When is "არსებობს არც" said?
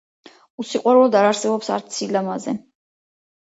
1.33-1.99